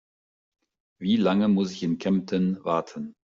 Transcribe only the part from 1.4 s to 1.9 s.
muss ich